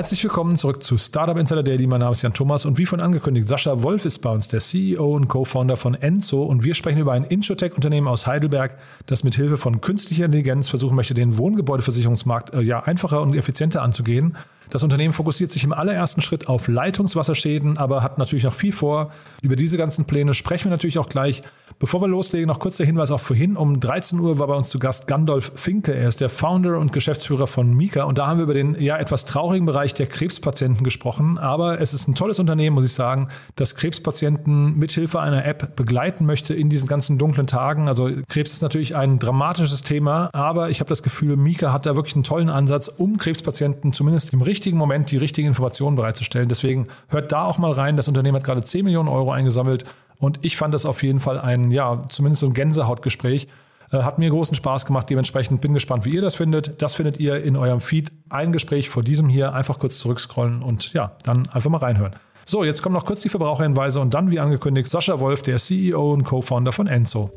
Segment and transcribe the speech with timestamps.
[0.00, 1.86] Herzlich willkommen zurück zu Startup Insider Daily.
[1.86, 4.60] Mein Name ist Jan Thomas und wie von angekündigt, Sascha Wolf ist bei uns, der
[4.60, 9.34] CEO und Co-Founder von Enzo und wir sprechen über ein Insurtech-Unternehmen aus Heidelberg, das mit
[9.34, 14.38] Hilfe von künstlicher Intelligenz versuchen möchte, den Wohngebäudeversicherungsmarkt äh, ja einfacher und effizienter anzugehen.
[14.70, 19.12] Das Unternehmen fokussiert sich im allerersten Schritt auf Leitungswasserschäden, aber hat natürlich noch viel vor.
[19.42, 21.42] Über diese ganzen Pläne sprechen wir natürlich auch gleich.
[21.80, 23.56] Bevor wir loslegen, noch kurz der Hinweis auch vorhin.
[23.56, 25.94] Um 13 Uhr war bei uns zu Gast Gandolf Finke.
[25.94, 28.04] Er ist der Founder und Geschäftsführer von Mika.
[28.04, 31.38] Und da haben wir über den ja etwas traurigen Bereich der Krebspatienten gesprochen.
[31.38, 36.26] Aber es ist ein tolles Unternehmen, muss ich sagen, das Krebspatienten mithilfe einer App begleiten
[36.26, 37.88] möchte in diesen ganzen dunklen Tagen.
[37.88, 41.96] Also Krebs ist natürlich ein dramatisches Thema, aber ich habe das Gefühl, Mika hat da
[41.96, 46.50] wirklich einen tollen Ansatz, um Krebspatienten zumindest im richtigen Moment die richtigen Informationen bereitzustellen.
[46.50, 47.96] Deswegen hört da auch mal rein.
[47.96, 49.86] Das Unternehmen hat gerade 10 Millionen Euro eingesammelt
[50.20, 53.48] und ich fand das auf jeden Fall ein, ja, zumindest so ein Gänsehautgespräch.
[53.90, 55.08] Äh, hat mir großen Spaß gemacht.
[55.08, 56.80] Dementsprechend bin gespannt, wie ihr das findet.
[56.82, 58.12] Das findet ihr in eurem Feed.
[58.28, 59.54] Ein Gespräch vor diesem hier.
[59.54, 62.14] Einfach kurz zurückscrollen und ja, dann einfach mal reinhören.
[62.44, 66.12] So, jetzt kommen noch kurz die Verbraucherhinweise und dann, wie angekündigt, Sascha Wolf, der CEO
[66.12, 67.30] und Co-Founder von Enzo.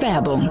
[0.00, 0.50] Werbung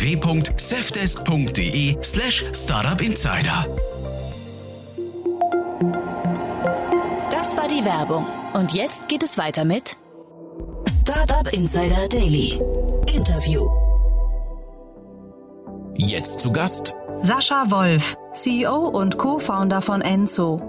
[0.00, 3.66] www.safdesk.de slash startupinsider.
[7.30, 8.26] Das war die Werbung.
[8.54, 9.96] Und jetzt geht es weiter mit
[11.00, 12.60] Startup Insider Daily.
[13.06, 13.68] Interview.
[15.96, 20.60] Jetzt zu Gast Sascha Wolf, CEO und Co-Founder von Enzo.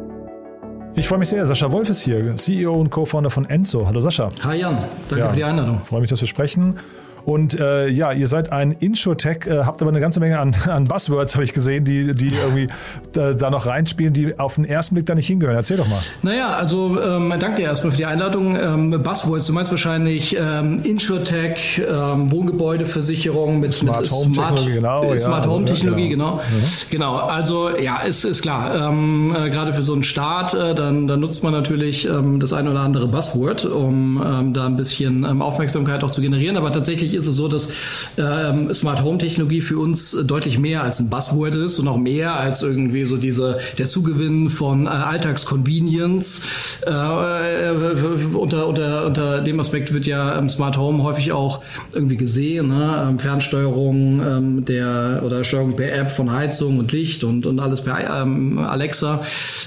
[0.95, 1.45] Ich freue mich sehr.
[1.45, 3.87] Sascha Wolf ist hier, CEO und Co-Founder von Enzo.
[3.87, 4.29] Hallo Sascha.
[4.43, 5.81] Hi Jan, danke ja, für die Einladung.
[5.83, 6.79] Freue mich, dass wir sprechen.
[7.25, 10.85] Und äh, ja, ihr seid ein Insurtech, äh, habt aber eine ganze Menge an, an
[10.85, 12.67] Buzzwords, habe ich gesehen, die, die irgendwie
[13.13, 15.55] da, da, noch reinspielen, die auf den ersten Blick da nicht hingehören.
[15.57, 15.99] Erzähl doch mal.
[16.21, 18.55] Naja, also ähm, danke dir erstmal für die Einladung.
[18.55, 24.75] Ähm, Buzzwords, du meinst wahrscheinlich ähm, Insurtech, ähm, Wohngebäudeversicherung mit Smart mit Home Smart, Technologie,
[24.75, 25.03] genau.
[25.13, 26.25] Äh, Smart ja, Home also, Technologie, genau.
[26.25, 26.35] Genau.
[26.35, 26.63] Mhm.
[26.91, 27.15] genau.
[27.15, 28.89] Also ja, ist, ist klar.
[28.89, 32.53] Ähm, äh, Gerade für so einen Start, äh, dann, dann nutzt man natürlich ähm, das
[32.53, 36.57] eine oder andere Buzzword, um ähm, da ein bisschen ähm, Aufmerksamkeit auch zu generieren.
[36.57, 37.69] Aber tatsächlich ist es so, dass
[38.17, 42.35] ähm, Smart Home Technologie für uns deutlich mehr als ein Buzzword ist und auch mehr
[42.35, 46.41] als irgendwie so diese der Zugewinn von äh, Alltagsconvenience.
[46.85, 47.95] Äh, äh,
[48.33, 51.61] unter, unter, unter dem Aspekt wird ja ähm, Smart Home häufig auch
[51.93, 53.07] irgendwie gesehen, ne?
[53.09, 57.81] Ähm, Fernsteuerung ähm, der oder Steuerung per App von Heizung und Licht und, und alles
[57.81, 59.21] per ähm, Alexa.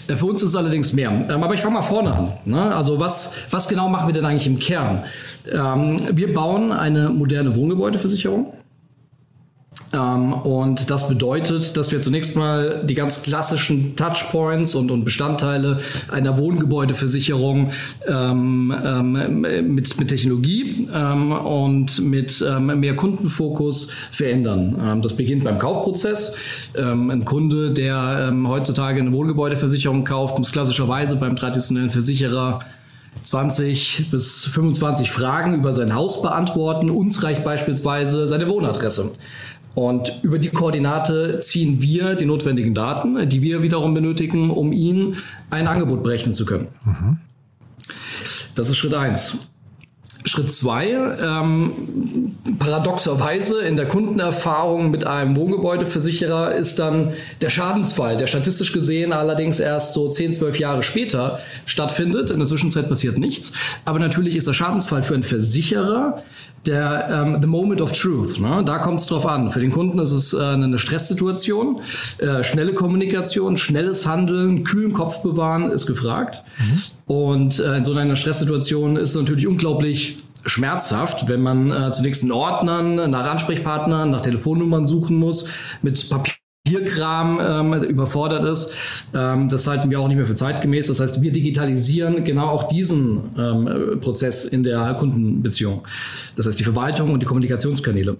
[0.08, 1.10] Äh, für uns ist es allerdings mehr.
[1.10, 2.32] Ähm, aber ich fange mal vorne an.
[2.44, 2.74] Ne?
[2.74, 5.04] Also was, was genau machen wir denn eigentlich im Kern?
[5.50, 8.52] Ähm, wir bauen eine moderne Wohngebäudeversicherung.
[9.92, 15.80] Ähm, und das bedeutet, dass wir zunächst mal die ganz klassischen Touchpoints und, und Bestandteile
[16.10, 17.70] einer Wohngebäudeversicherung
[18.06, 24.76] ähm, ähm, mit, mit Technologie ähm, und mit ähm, mehr Kundenfokus verändern.
[24.82, 26.34] Ähm, das beginnt beim Kaufprozess.
[26.76, 32.60] ein Kunde, der heutzutage eine Wohngebäudeversicherung kauft, muss klassischerweise beim traditionellen Versicherer
[33.22, 36.90] 20 bis 25 Fragen über sein Haus beantworten.
[36.90, 39.12] Uns reicht beispielsweise seine Wohnadresse.
[39.74, 45.16] Und über die Koordinate ziehen wir die notwendigen Daten, die wir wiederum benötigen, um ihn
[45.50, 46.68] ein Angebot berechnen zu können.
[46.84, 47.18] Mhm.
[48.54, 49.36] Das ist Schritt eins.
[50.28, 58.26] Schritt zwei, ähm, paradoxerweise in der Kundenerfahrung mit einem Wohngebäudeversicherer ist dann der Schadensfall, der
[58.26, 62.30] statistisch gesehen allerdings erst so 10, 12 Jahre später stattfindet.
[62.30, 63.52] In der Zwischenzeit passiert nichts.
[63.84, 66.22] Aber natürlich ist der Schadensfall für einen Versicherer
[66.66, 68.40] der ähm, The Moment of Truth.
[68.40, 68.62] Ne?
[68.64, 69.50] Da kommt es drauf an.
[69.50, 71.80] Für den Kunden ist es äh, eine Stresssituation.
[72.18, 76.42] Äh, schnelle Kommunikation, schnelles Handeln, kühlen Kopf bewahren ist gefragt.
[76.58, 77.14] Mhm.
[77.14, 82.22] Und äh, in so einer Stresssituation ist es natürlich unglaublich schmerzhaft, wenn man äh, zunächst
[82.22, 85.46] in Ordnern, nach Ansprechpartnern, nach Telefonnummern suchen muss,
[85.82, 86.34] mit Papier
[86.68, 89.06] Papierkram ähm, überfordert ist.
[89.14, 90.88] Ähm, das halten wir auch nicht mehr für zeitgemäß.
[90.88, 95.86] Das heißt, wir digitalisieren genau auch diesen ähm, Prozess in der Kundenbeziehung.
[96.36, 98.16] Das heißt, die Verwaltung und die Kommunikationskanäle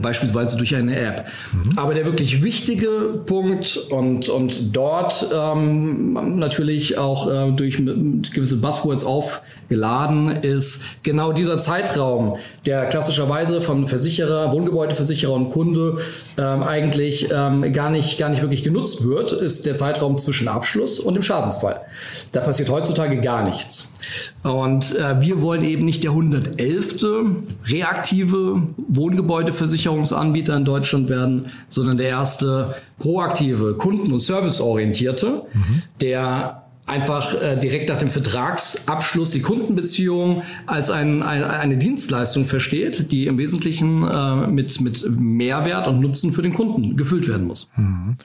[0.00, 1.26] beispielsweise durch eine App.
[1.52, 1.78] Mhm.
[1.78, 9.04] Aber der wirklich wichtige Punkt und, und dort ähm, natürlich auch äh, durch gewisse Buzzwords
[9.04, 12.36] aufgeladen ist genau dieser Zeitraum
[12.66, 15.98] der klassischerweise von Versicherer, Wohngebäudeversicherer und Kunde
[16.38, 21.00] ähm, eigentlich ähm, gar, nicht, gar nicht wirklich genutzt wird, ist der Zeitraum zwischen Abschluss
[21.00, 21.80] und dem Schadensfall.
[22.30, 23.92] Da passiert heutzutage gar nichts.
[24.42, 27.04] Und äh, wir wollen eben nicht der 111.
[27.66, 35.82] reaktive Wohngebäudeversicherungsanbieter in Deutschland werden, sondern der erste proaktive, kunden- und serviceorientierte, mhm.
[36.00, 36.61] der
[36.92, 43.26] einfach äh, direkt nach dem Vertragsabschluss die Kundenbeziehung als ein, ein, eine Dienstleistung versteht, die
[43.26, 47.72] im Wesentlichen äh, mit, mit Mehrwert und Nutzen für den Kunden gefüllt werden muss.
[47.76, 48.16] Mhm.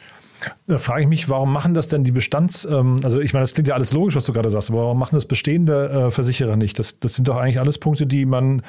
[0.67, 3.53] Da frage ich mich, warum machen das denn die Bestands-, ähm, also ich meine, das
[3.53, 6.57] klingt ja alles logisch, was du gerade sagst, aber warum machen das bestehende äh, Versicherer
[6.57, 6.77] nicht?
[6.77, 8.61] Das, das sind doch eigentlich alles Punkte, die man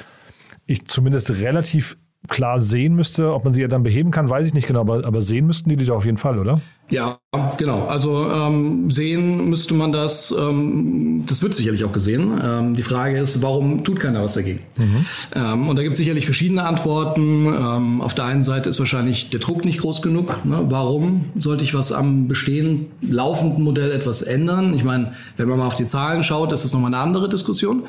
[0.65, 3.33] ich zumindest relativ klar sehen müsste.
[3.33, 5.69] Ob man sie ja dann beheben kann, weiß ich nicht genau, aber, aber sehen müssten
[5.69, 6.61] die die doch auf jeden Fall, oder?
[6.89, 7.19] Ja,
[7.57, 7.85] genau.
[7.85, 10.35] Also ähm, sehen müsste man das.
[10.37, 12.39] Ähm, das wird sicherlich auch gesehen.
[12.43, 14.61] Ähm, die Frage ist, warum tut keiner was dagegen?
[14.77, 15.05] Mhm.
[15.35, 17.45] Ähm, und da gibt es sicherlich verschiedene Antworten.
[17.45, 20.43] Ähm, auf der einen Seite ist wahrscheinlich der Druck nicht groß genug.
[20.45, 20.65] Ne?
[20.69, 24.73] Warum sollte ich was am bestehenden laufenden Modell etwas ändern?
[24.73, 27.83] Ich meine, wenn man mal auf die Zahlen schaut, ist das nochmal eine andere Diskussion.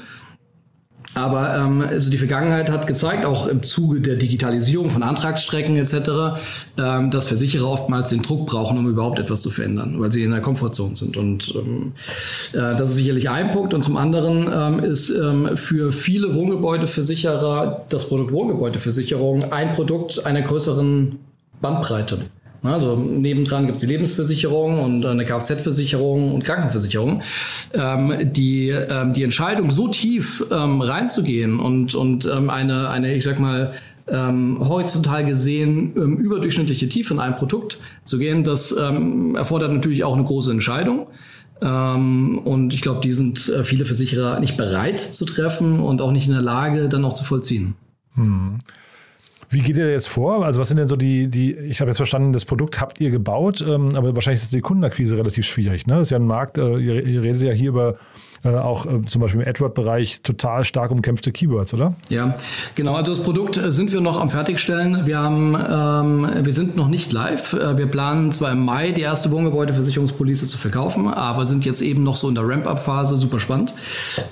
[1.15, 6.41] Aber ähm, also die Vergangenheit hat gezeigt, auch im Zuge der Digitalisierung von Antragsstrecken etc.,
[6.79, 10.31] ähm, dass Versicherer oftmals den Druck brauchen, um überhaupt etwas zu verändern, weil sie in
[10.31, 11.17] der Komfortzone sind.
[11.17, 11.93] Und ähm,
[12.53, 13.75] äh, das ist sicherlich ein Punkt.
[13.75, 20.43] Und zum anderen ähm, ist ähm, für viele Wohngebäudeversicherer das Produkt Wohngebäudeversicherung ein Produkt einer
[20.43, 21.19] größeren
[21.61, 22.19] Bandbreite.
[22.62, 27.23] Also nebendran gibt es die Lebensversicherung und eine Kfz-Versicherung und Krankenversicherung.
[27.73, 33.25] Ähm, die, ähm, die Entscheidung, so tief ähm, reinzugehen und, und ähm, eine, eine, ich
[33.25, 33.73] sag mal,
[34.09, 40.05] ähm, horizontal gesehen ähm, überdurchschnittliche Tiefe in einem Produkt zu gehen, das ähm, erfordert natürlich
[40.05, 41.07] auch eine große Entscheidung.
[41.62, 46.12] Ähm, und ich glaube, die sind äh, viele Versicherer nicht bereit zu treffen und auch
[46.12, 47.75] nicht in der Lage, dann auch zu vollziehen.
[48.15, 48.59] Hm.
[49.52, 50.44] Wie geht ihr jetzt vor?
[50.44, 53.11] Also was sind denn so die, die ich habe jetzt verstanden, das Produkt habt ihr
[53.11, 55.88] gebaut, ähm, aber wahrscheinlich ist die Kundenakquise relativ schwierig.
[55.88, 55.94] Ne?
[55.94, 57.94] Das ist ja ein Markt, äh, ihr, ihr redet ja hier über
[58.43, 61.94] äh, auch äh, zum Beispiel im AdWord-Bereich total stark umkämpfte Keywords, oder?
[62.08, 62.35] Ja,
[62.75, 62.94] genau.
[62.94, 65.06] Also das Produkt äh, sind wir noch am Fertigstellen.
[65.06, 67.52] Wir haben, ähm, wir sind noch nicht live.
[67.52, 72.02] Äh, wir planen zwar im Mai die erste Wohngebäudeversicherungspolice zu verkaufen, aber sind jetzt eben
[72.02, 73.17] noch so in der Ramp-up-Phase.
[73.17, 73.75] Super spannend.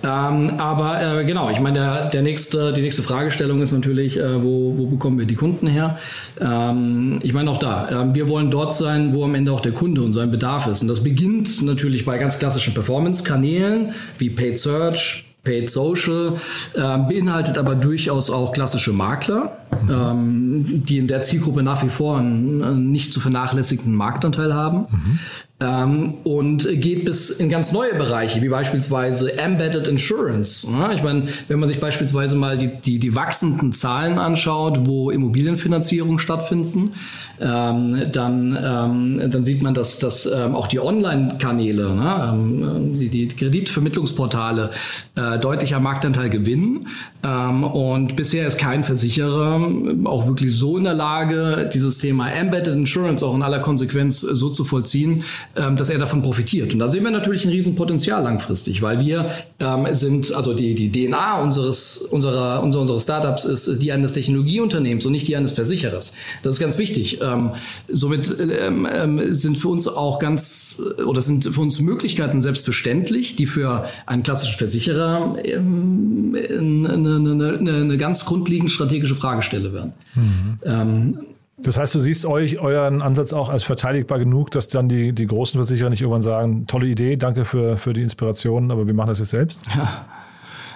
[0.02, 4.74] Ähm, aber äh, genau, ich meine, der, der nächste, die nächste Fragestellung ist natürlich, wo,
[4.78, 5.98] wo bekommen wir die Kunden her?
[6.38, 9.72] Ähm, ich meine auch da, äh, wir wollen dort sein, wo am Ende auch der
[9.72, 10.82] Kunde und sein Bedarf ist.
[10.82, 16.34] Und das beginnt natürlich bei ganz klassischen Performance-Kanälen wie Paid Search, Paid Social,
[16.74, 19.90] äh, beinhaltet aber durchaus auch klassische Makler, mhm.
[19.90, 24.86] ähm, die in der Zielgruppe nach wie vor einen, einen nicht zu vernachlässigenden Marktanteil haben.
[24.90, 25.18] Mhm.
[25.60, 30.70] Ähm, und geht bis in ganz neue Bereiche, wie beispielsweise Embedded Insurance.
[30.70, 30.90] Ne?
[30.94, 36.20] Ich meine, wenn man sich beispielsweise mal die, die, die wachsenden Zahlen anschaut, wo Immobilienfinanzierungen
[36.20, 36.92] stattfinden,
[37.40, 42.30] ähm, dann, ähm, dann sieht man, dass, dass ähm, auch die Online-Kanäle, ne?
[42.32, 44.70] Ähm, die, die Kreditvermittlungsportale
[45.16, 46.86] äh, deutlicher Marktanteil gewinnen.
[47.24, 49.60] Ähm, und bisher ist kein Versicherer
[50.04, 54.48] auch wirklich so in der Lage, dieses Thema Embedded Insurance auch in aller Konsequenz so
[54.50, 55.24] zu vollziehen,
[55.54, 56.72] dass er davon profitiert.
[56.72, 60.90] Und da sehen wir natürlich ein Riesenpotenzial langfristig, weil wir ähm, sind, also die, die
[60.90, 66.12] DNA unseres, unserer, unserer, unseres Startups ist die eines Technologieunternehmens und nicht die eines Versicherers.
[66.42, 67.20] Das ist ganz wichtig.
[67.22, 67.52] Ähm,
[67.88, 73.46] somit ähm, ähm, sind für uns auch ganz, oder sind für uns Möglichkeiten selbstverständlich, die
[73.46, 79.92] für einen klassischen Versicherer ähm, eine, eine, eine, ganz grundlegend strategische Fragestelle werden.
[80.14, 81.18] Mhm.
[81.62, 85.26] Das heißt, du siehst euch euren Ansatz auch als verteidigbar genug, dass dann die, die
[85.26, 89.08] großen Versicherer nicht irgendwann sagen, tolle Idee, danke für, für die Inspiration, aber wir machen
[89.08, 89.62] das jetzt selbst?
[89.74, 90.06] Ja.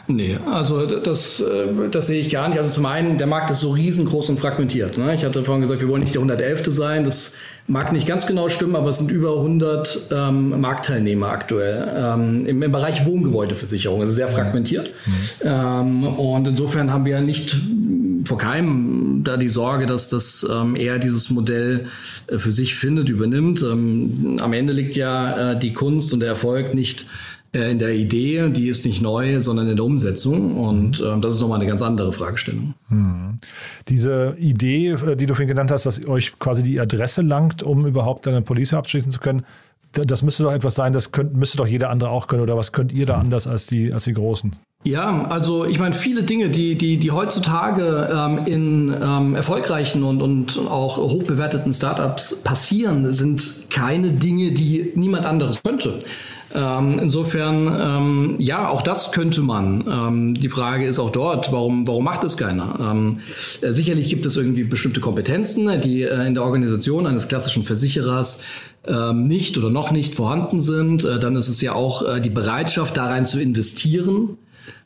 [0.08, 2.58] Nee, also das, äh, das sehe ich gar nicht.
[2.58, 4.98] Also zum einen, der Markt ist so riesengroß und fragmentiert.
[4.98, 5.14] Ne?
[5.14, 6.64] Ich hatte vorhin gesagt, wir wollen nicht der 111.
[6.68, 7.04] sein.
[7.04, 7.34] Das
[7.68, 12.62] mag nicht ganz genau stimmen, aber es sind über 100 ähm, Marktteilnehmer aktuell ähm, im,
[12.62, 14.00] im, Bereich Wohngebäudeversicherung.
[14.00, 14.90] Also sehr fragmentiert.
[15.06, 15.12] Mhm.
[15.44, 17.54] Ähm, und insofern haben wir nicht
[18.24, 21.86] vor keinem da die Sorge, dass das ähm, er dieses Modell
[22.26, 23.62] äh, für sich findet, übernimmt.
[23.62, 27.06] Ähm, am Ende liegt ja äh, die Kunst und der Erfolg nicht
[27.54, 30.56] äh, in der Idee, die ist nicht neu, sondern in der Umsetzung.
[30.56, 32.74] Und äh, das ist nochmal eine ganz andere Fragestellung.
[32.88, 33.36] Hm.
[33.88, 37.86] Diese Idee, äh, die du vorhin genannt hast, dass euch quasi die Adresse langt, um
[37.86, 39.44] überhaupt eine Police abschließen zu können,
[39.92, 42.42] das müsste doch etwas sein, das könnt, müsste doch jeder andere auch können.
[42.42, 44.56] Oder was könnt ihr da anders als die, als die Großen?
[44.84, 50.20] Ja, also ich meine, viele Dinge, die, die, die heutzutage ähm, in ähm, erfolgreichen und,
[50.20, 56.00] und auch hochbewerteten Startups passieren, sind keine Dinge, die niemand anderes könnte.
[56.54, 59.84] Ähm, insofern, ähm, ja, auch das könnte man.
[59.88, 62.76] Ähm, die Frage ist auch dort, warum, warum macht es keiner?
[62.80, 63.20] Ähm,
[63.62, 68.42] äh, sicherlich gibt es irgendwie bestimmte Kompetenzen, die äh, in der Organisation eines klassischen Versicherers
[68.86, 71.04] ähm, nicht oder noch nicht vorhanden sind.
[71.04, 74.36] Äh, dann ist es ja auch äh, die Bereitschaft, da rein zu investieren.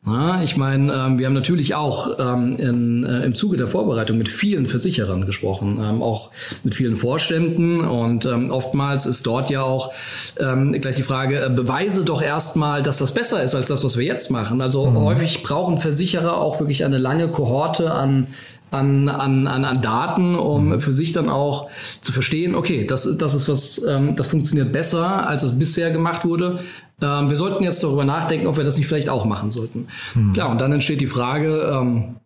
[0.06, 4.16] Ja, ich meine, ähm, wir haben natürlich auch ähm, in, äh, im Zuge der Vorbereitung
[4.18, 6.30] mit vielen Versicherern gesprochen, ähm, auch
[6.62, 9.92] mit vielen Vorständen und ähm, oftmals ist dort ja auch
[10.38, 13.96] ähm, gleich die Frage, äh, beweise doch erstmal, dass das besser ist als das, was
[13.96, 14.60] wir jetzt machen.
[14.60, 15.00] Also mhm.
[15.00, 18.28] häufig brauchen Versicherer auch wirklich eine lange Kohorte an
[18.70, 20.80] an, an, an, an Daten, um mhm.
[20.80, 24.72] für sich dann auch zu verstehen, okay, das, ist das ist was, ähm, das funktioniert
[24.72, 26.60] besser, als es bisher gemacht wurde.
[27.02, 29.88] Ähm, wir sollten jetzt darüber nachdenken, ob wir das nicht vielleicht auch machen sollten.
[30.14, 30.32] Mhm.
[30.32, 32.16] Klar, und dann entsteht die Frage, ähm,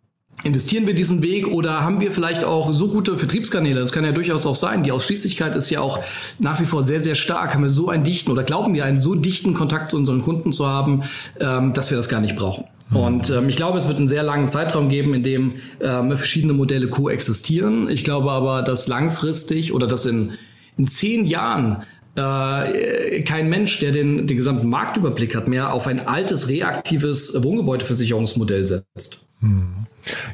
[0.43, 3.79] Investieren wir diesen Weg oder haben wir vielleicht auch so gute Vertriebskanäle?
[3.79, 4.83] Das kann ja durchaus auch sein.
[4.83, 6.01] Die Ausschließlichkeit ist ja auch
[6.39, 7.53] nach wie vor sehr, sehr stark.
[7.53, 10.53] Haben wir so einen dichten oder glauben wir einen so dichten Kontakt zu unseren Kunden
[10.53, 11.03] zu haben,
[11.41, 12.65] ähm, dass wir das gar nicht brauchen?
[12.93, 16.55] Und ähm, ich glaube, es wird einen sehr langen Zeitraum geben, in dem ähm, verschiedene
[16.55, 17.89] Modelle koexistieren.
[17.91, 20.33] Ich glaube aber, dass langfristig oder dass in,
[20.79, 21.83] in zehn Jahren
[22.21, 28.67] äh, kein Mensch, der den, den gesamten Marktüberblick hat, mehr auf ein altes, reaktives Wohngebäudeversicherungsmodell
[28.67, 29.27] setzt.
[29.41, 29.87] Hm.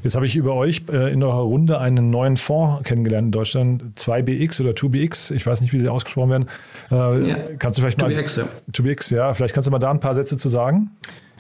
[0.03, 3.83] Jetzt habe ich über euch äh, in eurer Runde einen neuen Fonds kennengelernt in Deutschland,
[3.99, 6.49] 2BX oder 2BX, ich weiß nicht, wie sie ausgesprochen werden.
[6.91, 7.37] Äh, ja.
[7.59, 9.19] Kannst du vielleicht 2BX, mal 2BX, ja.
[9.19, 10.91] ja, vielleicht kannst du mal da ein paar Sätze zu sagen?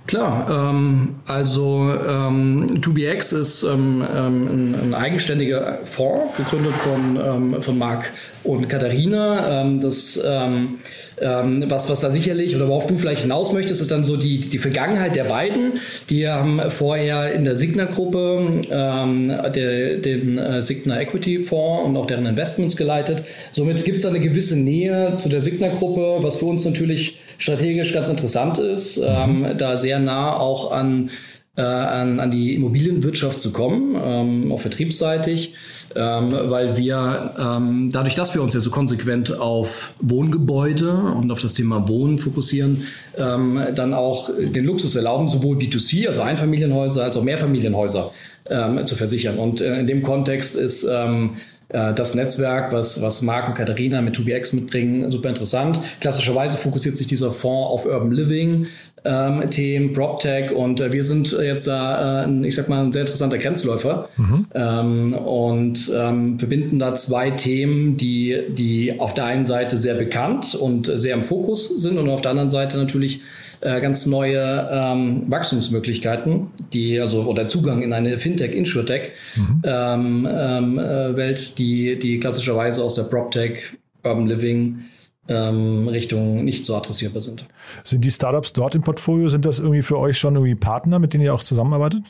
[0.07, 7.61] Klar, ähm, also ähm, 2BX ist ähm, ähm, ein, ein, eigenständiger Fonds, gegründet von, ähm,
[7.61, 8.13] von Marc
[8.45, 9.63] und Katharina.
[9.63, 10.79] Ähm, das ähm,
[11.19, 14.59] was, was da sicherlich oder worauf du vielleicht hinaus möchtest, ist dann so die, die
[14.59, 15.75] Vergangenheit der beiden.
[16.11, 22.07] Die haben vorher in der Signa-Gruppe ähm, der, den äh, Signa Equity Fonds und auch
[22.07, 23.23] deren Investments geleitet.
[23.53, 27.93] Somit gibt es da eine gewisse Nähe zu der Signa-Gruppe, was für uns natürlich strategisch
[27.93, 31.11] ganz interessant ist, ähm, da sehr nah auch an
[31.57, 35.55] äh, an, an die Immobilienwirtschaft zu kommen, ähm, auch vertriebsseitig,
[35.95, 41.41] ähm, weil wir ähm, dadurch, dass wir uns ja so konsequent auf Wohngebäude und auf
[41.41, 42.83] das Thema Wohnen fokussieren,
[43.17, 48.11] ähm, dann auch den Luxus erlauben, sowohl B2C, also Einfamilienhäuser, als auch Mehrfamilienhäuser
[48.51, 49.39] ähm, zu versichern.
[49.39, 51.37] Und äh, in dem Kontext ist ähm,
[51.69, 55.81] äh, das Netzwerk, was, was Marc und Katharina mit 2BX mitbringen, super interessant.
[56.01, 58.67] Klassischerweise fokussiert sich dieser Fonds auf Urban Living,
[59.07, 63.03] ähm, Themen, PropTech und äh, wir sind jetzt da, äh, ich sag mal, ein sehr
[63.03, 64.47] interessanter Grenzläufer mhm.
[64.55, 70.55] ähm, und ähm, verbinden da zwei Themen, die, die auf der einen Seite sehr bekannt
[70.55, 73.21] und sehr im Fokus sind und auf der anderen Seite natürlich
[73.61, 79.63] äh, ganz neue ähm, Wachstumsmöglichkeiten, die also oder Zugang in eine Fintech, Insurtech mhm.
[79.65, 83.59] ähm, ähm, äh, Welt, die, die klassischerweise aus der PropTech,
[84.05, 84.85] Urban Living
[85.29, 87.45] ähm, Richtung nicht so adressierbar sind.
[87.83, 91.15] Sind die Startups dort im Portfolio, sind das irgendwie für euch schon irgendwie Partner, mit
[91.15, 92.03] denen ihr auch zusammenarbeitet?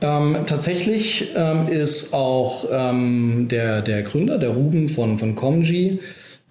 [0.00, 5.98] Ähm, tatsächlich ähm, ist auch ähm, der, der Gründer, der Ruben von, von Comgy,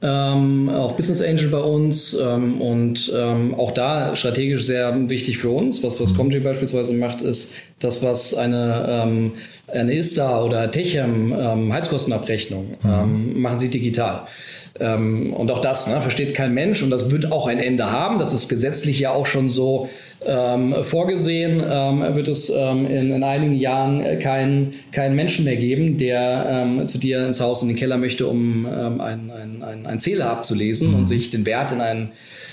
[0.02, 5.50] ähm, auch Business Angel bei uns ähm, und ähm, auch da strategisch sehr wichtig für
[5.50, 5.82] uns.
[5.82, 9.32] Was, was Comgy beispielsweise macht, ist das, was eine, ähm,
[9.72, 12.90] eine ISTA oder Techem ähm, Heizkostenabrechnung mhm.
[12.90, 14.24] ähm, machen sie digital.
[14.80, 18.20] Ähm, und auch das ne, versteht kein Mensch und das wird auch ein Ende haben.
[18.20, 19.90] Das ist gesetzlich ja auch schon so
[20.26, 21.62] ähm, vorgesehen.
[21.68, 26.98] Ähm, wird es ähm, in, in, einigen Jahren keinen kein Menschen mehr geben, der zu
[26.98, 30.96] dir ins Haus in den Keller möchte, um ähm, einen ein, ein Zähler abzulesen mhm.
[30.96, 32.12] und sich den Wert in ein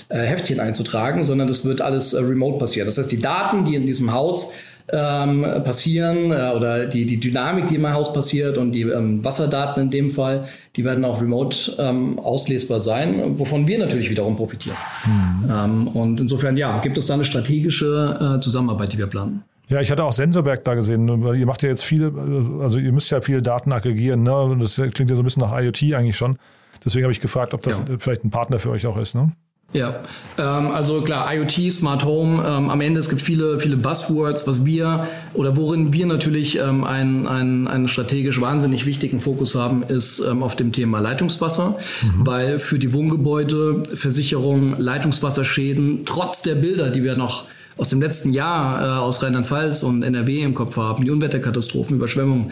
[0.09, 2.85] äh, Heftchen einzutragen, sondern das wird alles äh, remote passieren.
[2.85, 4.53] Das heißt, die Daten, die in diesem Haus
[4.91, 9.83] ähm, passieren äh, oder die, die Dynamik, die im Haus passiert und die ähm, Wasserdaten
[9.83, 14.77] in dem Fall, die werden auch remote ähm, auslesbar sein, wovon wir natürlich wiederum profitieren.
[15.05, 15.87] Mhm.
[15.87, 19.43] Und insofern, ja, gibt es da eine strategische äh, Zusammenarbeit, die wir planen.
[19.67, 21.07] Ja, ich hatte auch Sensorberg da gesehen.
[21.07, 22.13] Ihr macht ja jetzt viele,
[22.61, 24.21] also ihr müsst ja viele Daten aggregieren.
[24.21, 24.57] Ne?
[24.59, 26.37] Das klingt ja so ein bisschen nach IoT eigentlich schon.
[26.83, 27.95] Deswegen habe ich gefragt, ob das ja.
[27.97, 29.15] vielleicht ein Partner für euch auch ist.
[29.15, 29.31] Ne?
[29.73, 29.95] Ja,
[30.37, 34.65] ähm, also klar, IoT, Smart Home, ähm, am Ende, es gibt viele, viele Buzzwords, was
[34.65, 40.19] wir oder worin wir natürlich ähm, einen, einen, einen strategisch wahnsinnig wichtigen Fokus haben, ist
[40.19, 42.25] ähm, auf dem Thema Leitungswasser, mhm.
[42.25, 47.45] weil für die Wohngebäudeversicherung Leitungswasserschäden trotz der Bilder, die wir noch
[47.77, 52.51] aus dem letzten Jahr äh, aus Rheinland-Pfalz und NRW im Kopf haben, die Unwetterkatastrophen, Überschwemmungen.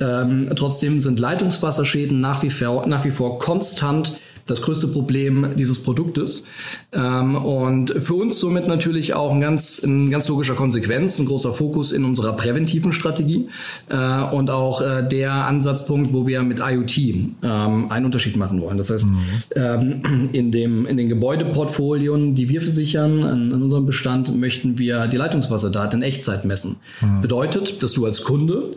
[0.00, 5.82] Ähm, trotzdem sind Leitungswasserschäden nach wie vor, nach wie vor konstant das größte Problem dieses
[5.82, 6.44] Produktes.
[6.92, 11.52] Ähm, und für uns somit natürlich auch ein ganz, in ganz logischer Konsequenz, ein großer
[11.52, 13.48] Fokus in unserer präventiven Strategie
[13.88, 18.76] äh, und auch äh, der Ansatzpunkt, wo wir mit IoT ähm, einen Unterschied machen wollen.
[18.76, 19.20] Das heißt, mhm.
[19.56, 25.06] ähm, in, dem, in den Gebäudeportfolien, die wir versichern, in, in unserem Bestand, möchten wir
[25.06, 26.76] die Leitungswasserdaten in Echtzeit messen.
[27.00, 27.20] Mhm.
[27.22, 28.70] Bedeutet, dass du als Kunde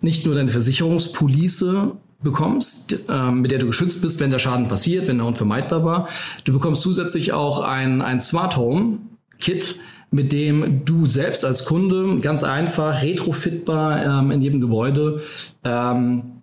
[0.00, 1.92] nicht nur deine Versicherungspolice
[2.24, 6.08] bekommst, äh, mit der du geschützt bist, wenn der Schaden passiert, wenn er unvermeidbar war.
[6.44, 8.98] Du bekommst zusätzlich auch ein, ein Smart Home
[9.38, 9.76] Kit,
[10.10, 15.22] mit dem du selbst als Kunde ganz einfach retrofitbar ähm, in jedem Gebäude
[15.64, 16.40] ähm,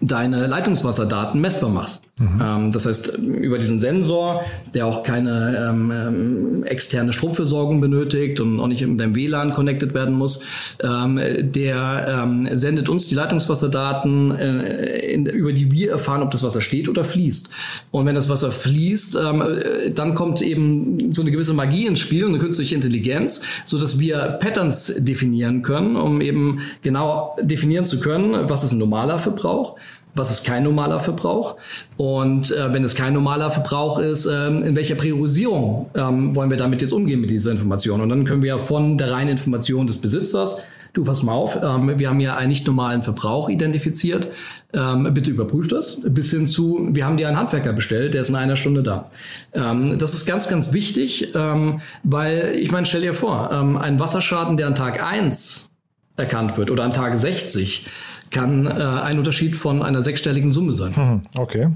[0.00, 2.02] deine Leitungswasserdaten messbar machst.
[2.22, 2.40] Mhm.
[2.40, 8.60] Ähm, das heißt, über diesen Sensor, der auch keine ähm, ähm, externe Stromversorgung benötigt und
[8.60, 10.40] auch nicht mit deinem WLAN connected werden muss,
[10.82, 16.42] ähm, der ähm, sendet uns die Leitungswasserdaten, äh, in, über die wir erfahren, ob das
[16.44, 17.50] Wasser steht oder fließt.
[17.90, 22.00] Und wenn das Wasser fließt, ähm, äh, dann kommt eben so eine gewisse Magie ins
[22.00, 27.98] Spiel, eine künstliche Intelligenz, so dass wir Patterns definieren können, um eben genau definieren zu
[28.00, 29.76] können, was ist ein normaler Verbrauch,
[30.14, 31.56] was ist kein normaler Verbrauch
[31.96, 36.56] und äh, wenn es kein normaler Verbrauch ist, ähm, in welcher Priorisierung ähm, wollen wir
[36.56, 39.98] damit jetzt umgehen mit dieser Information und dann können wir von der reinen Information des
[39.98, 44.28] Besitzers du pass mal auf, ähm, wir haben ja einen nicht normalen Verbrauch identifiziert,
[44.72, 48.28] ähm, bitte überprüft das, bis hin zu, wir haben dir einen Handwerker bestellt, der ist
[48.28, 49.08] in einer Stunde da.
[49.54, 53.98] Ähm, das ist ganz, ganz wichtig, ähm, weil ich meine, stell dir vor, ähm, ein
[54.00, 55.71] Wasserschaden, der an Tag eins
[56.16, 57.86] erkannt wird oder an Tag 60,
[58.30, 60.92] kann äh, ein Unterschied von einer sechsstelligen Summe sein.
[60.96, 61.68] Mhm, okay,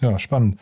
[0.00, 0.58] ja, spannend.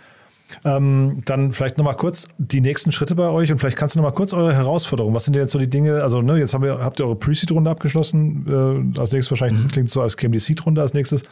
[0.64, 4.14] Ähm, dann vielleicht nochmal kurz die nächsten Schritte bei euch und vielleicht kannst du nochmal
[4.14, 5.14] kurz eure Herausforderungen.
[5.14, 6.02] Was sind denn jetzt so die Dinge?
[6.02, 8.92] Also, ne, jetzt wir, habt ihr eure Pre-Seed-Runde abgeschlossen.
[8.96, 9.68] Äh, als nächstes wahrscheinlich mhm.
[9.68, 11.22] klingt so, als käme die Seed-Runde als nächstes.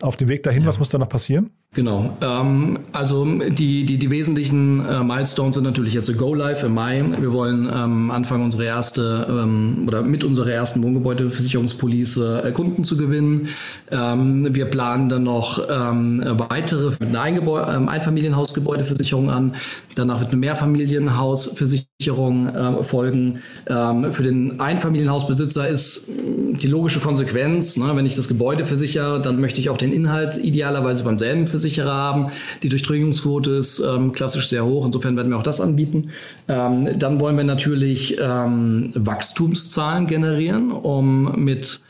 [0.00, 0.68] Auf dem Weg dahin, ja.
[0.68, 1.50] was muss da noch passieren?
[1.74, 2.16] Genau.
[2.22, 7.04] Ähm, also die, die, die wesentlichen äh, Milestones sind natürlich jetzt Go Live im Mai.
[7.18, 12.96] Wir wollen ähm, anfangen, unsere erste ähm, oder mit unserer ersten Wohngebäudeversicherungspolice äh, Kunden zu
[12.96, 13.48] gewinnen.
[13.90, 19.54] Ähm, wir planen dann noch ähm, weitere mit einer ähm, Einfamilienhausgebäudeversicherung an.
[19.94, 23.40] Danach wird eine Mehrfamilienhausversicherung äh, folgen.
[23.66, 26.08] Für den Einfamilienhausbesitzer ist
[26.54, 30.36] die logische Konsequenz, ne, wenn ich das Gebäude versichere, dann möchte ich auch den Inhalt
[30.36, 32.30] idealerweise beim selben Versicherer haben.
[32.62, 34.86] Die Durchdringungsquote ist ähm, klassisch sehr hoch.
[34.86, 36.10] Insofern werden wir auch das anbieten.
[36.48, 41.80] Ähm, dann wollen wir natürlich ähm, Wachstumszahlen generieren, um mit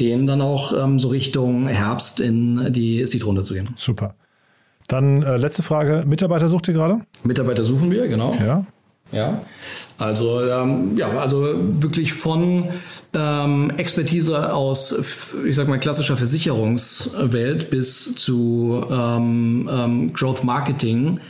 [0.00, 3.68] denen dann auch ähm, so Richtung Herbst in die Seed-Runde zu gehen.
[3.76, 4.14] Super.
[4.88, 6.04] Dann äh, letzte Frage.
[6.06, 7.00] Mitarbeiter sucht ihr gerade?
[7.24, 8.36] Mitarbeiter suchen wir, genau.
[8.40, 8.66] Ja.
[9.12, 9.42] Ja,
[9.98, 12.70] also ähm, ja, also wirklich von
[13.12, 14.94] ähm, Expertise aus,
[15.46, 21.20] ich sag mal klassischer Versicherungswelt bis zu ähm, ähm, Growth Marketing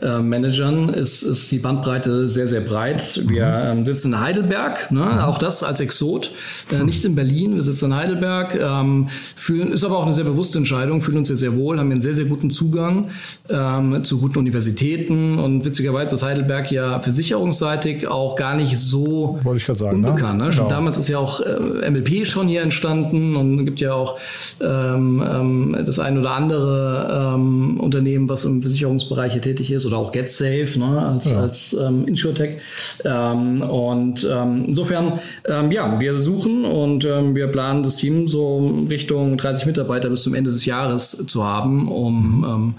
[0.00, 3.22] Managern ist, ist die Bandbreite sehr, sehr breit.
[3.26, 3.78] Wir mhm.
[3.78, 5.00] ähm, sitzen in Heidelberg, ne?
[5.00, 5.18] Mhm.
[5.18, 6.30] auch das als Exot,
[6.72, 7.56] äh, nicht in Berlin.
[7.56, 11.28] Wir sitzen in Heidelberg, ähm, fühlen, ist aber auch eine sehr bewusste Entscheidung, fühlen uns
[11.28, 13.08] hier sehr wohl, haben einen sehr, sehr guten Zugang
[13.48, 20.00] ähm, zu guten Universitäten und witzigerweise ist Heidelberg ja versicherungsseitig auch gar nicht so sagen,
[20.00, 20.08] ne?
[20.08, 20.38] unbekannt.
[20.38, 20.44] Ne?
[20.44, 20.50] Ne?
[20.50, 20.68] Genau.
[20.68, 24.18] Damals ist ja auch äh, MLP schon hier entstanden und gibt ja auch
[24.60, 29.98] ähm, ähm, das ein oder andere ähm, Unternehmen, was im Versicherungsbereich hier tätig ist oder
[29.98, 31.40] auch GetSafe ne, als, ja.
[31.40, 32.58] als ähm, InsurTech.
[33.04, 38.58] Ähm, und ähm, insofern, ähm, ja, wir suchen und ähm, wir planen das Team so
[38.88, 42.44] Richtung 30 Mitarbeiter bis zum Ende des Jahres zu haben, um mhm.
[42.44, 42.74] ähm,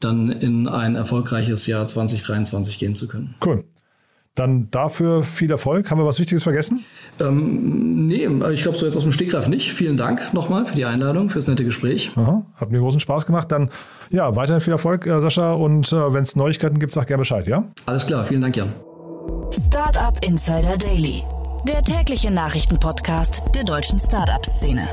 [0.00, 3.34] dann in ein erfolgreiches Jahr 2023 gehen zu können.
[3.44, 3.64] Cool.
[4.34, 5.90] Dann dafür viel Erfolg.
[5.90, 6.84] Haben wir was Wichtiges vergessen?
[7.20, 9.72] Ähm, nee, ich glaube so jetzt aus dem Stegreif nicht.
[9.72, 12.12] Vielen Dank nochmal für die Einladung, für das nette Gespräch.
[12.16, 13.52] Aha, hat mir großen Spaß gemacht.
[13.52, 13.68] Dann
[14.08, 15.52] ja, weiterhin viel Erfolg, äh, Sascha.
[15.52, 17.64] Und äh, wenn es Neuigkeiten gibt, sag gerne Bescheid, ja?
[17.84, 18.72] Alles klar, vielen Dank, Jan.
[19.50, 21.22] Startup Insider Daily,
[21.68, 24.88] der tägliche Nachrichtenpodcast der deutschen Startup-Szene.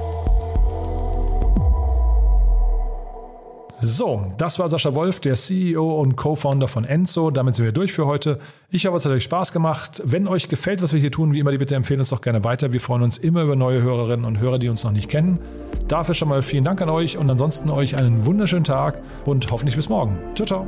[3.81, 7.31] So, das war Sascha Wolf, der CEO und Co-Founder von Enzo.
[7.31, 8.39] Damit sind wir durch für heute.
[8.71, 10.01] Ich hoffe, es hat euch Spaß gemacht.
[10.03, 12.43] Wenn euch gefällt, was wir hier tun, wie immer, die Bitte empfehlen uns doch gerne
[12.43, 12.73] weiter.
[12.73, 15.39] Wir freuen uns immer über neue Hörerinnen und Hörer, die uns noch nicht kennen.
[15.87, 19.77] Dafür schon mal vielen Dank an euch und ansonsten euch einen wunderschönen Tag und hoffentlich
[19.77, 20.17] bis morgen.
[20.35, 20.67] Ciao, ciao.